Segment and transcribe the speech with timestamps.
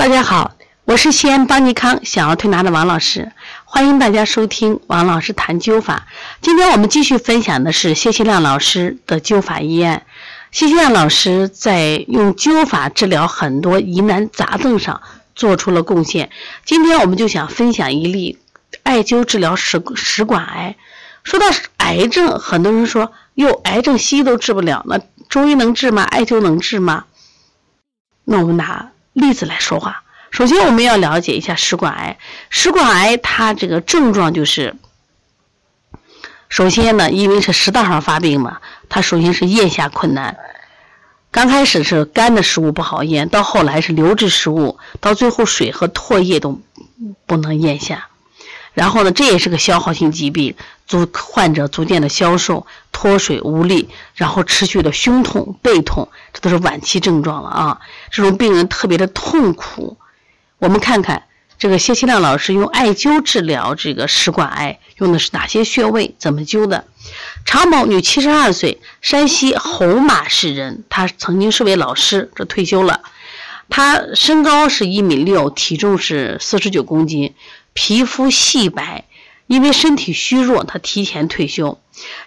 [0.00, 0.56] 大家好，
[0.86, 3.32] 我是西安邦尼康小儿推拿的王老师，
[3.66, 6.06] 欢迎大家收听王老师谈灸法。
[6.40, 10.06] 今天我们继续分享的是谢希亮老师的灸法医案。
[10.52, 15.02] 谢希亮老师在用灸法治疗很多疑难杂症上
[15.34, 16.30] 做出了贡献。
[16.64, 18.38] 今天我们就想分享一例
[18.82, 20.76] 艾灸治疗食食管癌。
[21.24, 21.44] 说到
[21.76, 24.98] 癌症，很多人说哟，癌症西医都治不了，那
[25.28, 26.04] 中医能治吗？
[26.04, 27.04] 艾灸能治吗？
[28.24, 28.92] 那我们拿。
[29.12, 30.02] 例子来说话。
[30.30, 32.18] 首先，我们要了解一下食管癌。
[32.50, 34.76] 食管癌它这个症状就是，
[36.48, 40.36] 首先呢，因为是食道上发病嘛，它首先是咽下困难。
[41.32, 46.60] 刚开始是干的食物不好咽，到后来是流质食物，到最后水和唾液都
[47.26, 48.09] 不能咽下。
[48.80, 50.54] 然后呢，这也是个消耗性疾病，
[50.86, 57.80] 逐患者逐渐的消瘦、脱水无力，然后持续的胸痛、背痛，这都是晚期症状了啊！
[58.10, 59.98] 这种病人特别的痛苦。
[60.56, 61.24] 我们看看
[61.58, 66.14] 这个谢希亮老师用艾灸治疗这个食管癌，用的是哪些穴位？
[66.18, 66.86] 怎么灸的？
[67.44, 73.02] 常某，女，七十二岁，山西侯马市人，她曾经是位老师，这退休了。
[73.68, 77.34] 她身高是一米六，体重是四十九公斤。
[77.72, 79.04] 皮肤细白，
[79.46, 81.78] 因为身体虚弱，他提前退休。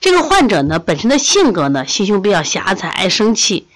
[0.00, 3.66] 这个患者呢，本身的性格呢，心胸比较狭窄，爱生气，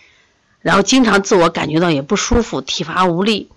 [0.60, 3.48] 然后经常自我感觉到也不舒服，体乏无力。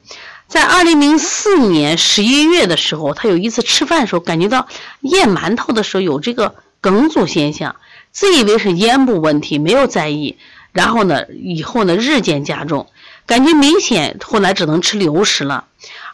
[0.47, 4.67] 在二零零四年十一月的时候，他有一次吃饭的时候，感觉到
[5.01, 7.75] 咽馒头的时候有这个梗阻现象，
[8.11, 10.37] 自以为是咽部问题，没有在意。
[10.71, 12.87] 然后呢，以后呢日渐加重，
[13.27, 15.65] 感觉明显，后来只能吃流食了。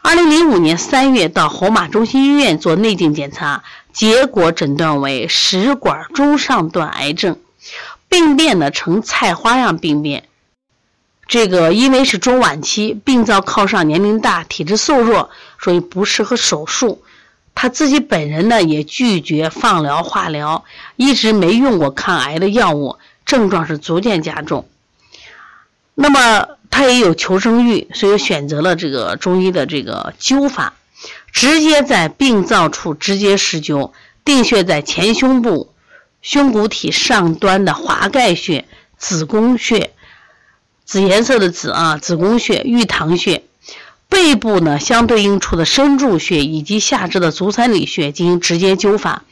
[0.01, 7.39] 二零零五年三月到侯马中心医院做内镜检查，结果诊断为食管中上段癌症，
[8.09, 10.23] 病变呢呈菜花样病变。
[11.27, 15.29] 这个因为是中晚期，病灶靠上，年龄大，体质瘦弱，
[15.61, 17.03] 所以不适合手术。
[17.53, 24.67] 他自己本人呢也拒绝放疗、化疗，一直没用过抗癌的药物，症状是逐渐加重。
[25.93, 26.47] 那么。
[26.73, 30.73] 他也有求生欲，所以选择了这个中医的这个灸法，
[31.31, 33.91] 直接在病灶处直接施灸，
[34.25, 35.71] 定穴在前胸部
[36.23, 38.65] 胸骨体上端的华盖穴、
[38.97, 39.91] 子宫穴，
[40.83, 43.43] 紫颜色的紫啊，子宫穴、玉堂穴，
[44.09, 49.25] 背部呢相对应处的深柱穴以及下肢的足三里穴进行直接灸法，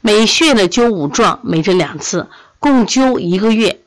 [0.00, 2.26] 每穴呢灸五壮，每针两次，
[2.58, 3.78] 共灸一个月。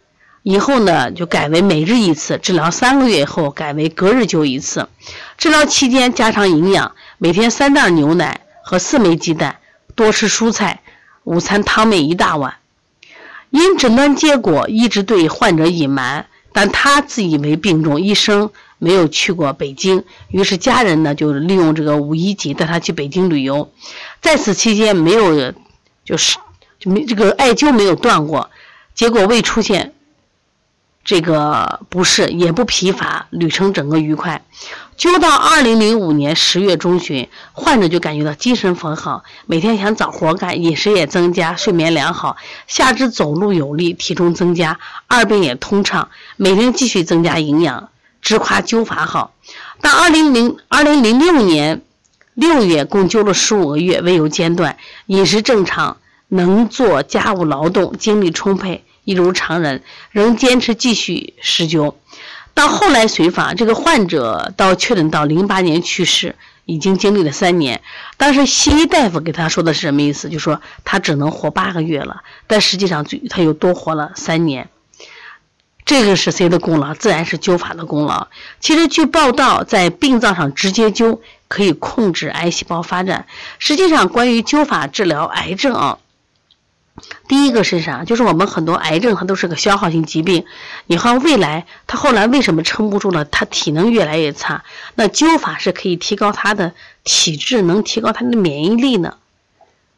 [0.44, 4.90] 以后呢，就改为每日一次治疗，三个月以后改为隔日灸一次。
[5.38, 9.60] 治疗期间加强营养，每天三袋牛奶和四枚鸡蛋，
[9.94, 10.82] 多吃蔬菜，
[11.26, 12.56] 午餐汤面一大碗。
[13.52, 20.06] 因诊断结果一直对患者隐瞒，但他自以为病重，一生没有去过北京。
[20.30, 23.72] 于是家人呢就利用这个五一节带他去北京旅游，
[24.22, 25.54] 在此期间没有，
[26.04, 26.38] 就是
[26.80, 28.50] 就没这个艾灸没有断过，
[28.96, 29.94] 结果未出现。
[31.04, 34.44] 这个不是，也不疲乏，旅程整个愉快。
[34.98, 47.90] 灸到二零零五年十月中旬，患者就感觉到精神很好，每天想找活干，饮食也增加，睡眠良好，下肢走路有力，体重增加，二便也通畅，每天继续增加营养，
[48.22, 49.34] 直夸灸法好。
[49.82, 51.82] 到二零零二零零六年
[52.36, 55.98] 六月，共灸了十五个月，未有间断，饮食正常，
[56.28, 58.84] 能做家务劳动，精力充沛。
[59.04, 61.96] 一如常人，仍坚持继续施灸。
[62.54, 66.36] 到后来随访，这个患者到确诊到零八年去世，
[66.66, 67.82] 已经经历了三年。
[68.18, 70.30] 当时西医大夫给他说的是什么意思？
[70.30, 74.70] 就说他只能活八个月了，但实际上他又多活了三年。
[75.86, 76.94] 这个是谁的功劳？
[76.94, 78.28] 自然是灸法的功劳。
[78.60, 83.26] 其实据报道，在病灶上直接灸可以控制癌细胞发展。
[83.60, 85.98] 实际上，关于灸法治疗癌症啊。
[87.28, 88.04] 第一个是啥？
[88.04, 90.46] 就是我们很多癌症，它都是个消耗性疾病。
[90.86, 93.24] 你看未来，他后来为什么撑不住了？
[93.26, 94.64] 他体能越来越差。
[94.96, 99.16] 那灸法是可以提高他的体质，能提高他的免疫力呢。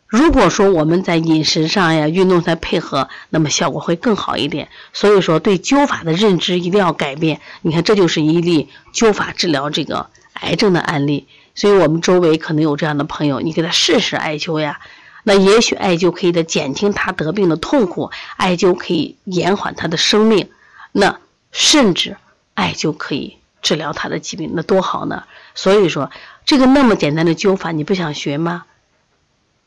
[0.05, 4.69] 如果说我们在饮食上呀、运动再配合，那么效果会更好一点。
[4.93, 7.41] 所以说，对灸法的认知一定要改变。
[7.63, 11.27] 你看，这就是一例灸法治疗这个癌症的案例。
[11.55, 14.79] 所以我们周围可能有这样的朋友，你给他试试艾灸呀。
[15.23, 20.49] 那也许艾灸可以的减轻他得病的痛苦，艾灸可以延缓他的生命，
[20.91, 21.19] 那
[21.51, 22.17] 甚至
[22.53, 25.23] 艾灸可以治疗他的疾病，那多好呢！
[25.55, 26.11] 所以说，
[26.45, 28.65] 这个那么简单的灸法，你不想学吗？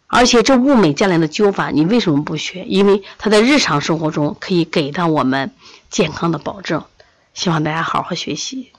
[0.09, 2.65] 而且这物美价廉的灸法，你为什么不学？
[2.65, 5.51] 因为它在日常生活中可以给到我们
[5.91, 6.85] 健康的保证。
[7.35, 8.73] 希望大家好好学习。